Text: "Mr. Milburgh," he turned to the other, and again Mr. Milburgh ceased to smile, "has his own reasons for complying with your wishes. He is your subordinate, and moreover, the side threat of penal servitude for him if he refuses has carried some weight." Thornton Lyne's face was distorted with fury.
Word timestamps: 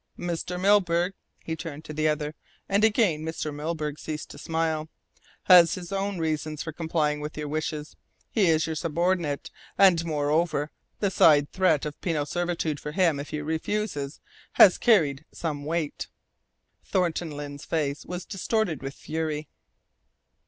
"Mr. 0.17 0.59
Milburgh," 0.59 1.13
he 1.43 1.55
turned 1.55 1.85
to 1.85 1.93
the 1.93 2.07
other, 2.07 2.33
and 2.67 2.83
again 2.83 3.21
Mr. 3.23 3.53
Milburgh 3.53 3.99
ceased 3.99 4.31
to 4.31 4.39
smile, 4.39 4.89
"has 5.43 5.75
his 5.75 5.91
own 5.91 6.17
reasons 6.17 6.63
for 6.63 6.71
complying 6.71 7.19
with 7.19 7.37
your 7.37 7.47
wishes. 7.47 7.95
He 8.31 8.47
is 8.47 8.65
your 8.65 8.75
subordinate, 8.75 9.51
and 9.77 10.03
moreover, 10.03 10.71
the 11.01 11.11
side 11.11 11.51
threat 11.51 11.85
of 11.85 12.01
penal 12.01 12.25
servitude 12.25 12.79
for 12.79 12.93
him 12.93 13.19
if 13.19 13.29
he 13.29 13.41
refuses 13.41 14.19
has 14.53 14.79
carried 14.79 15.23
some 15.31 15.65
weight." 15.65 16.07
Thornton 16.83 17.29
Lyne's 17.29 17.63
face 17.63 18.03
was 18.03 18.25
distorted 18.25 18.81
with 18.81 18.95
fury. 18.95 19.49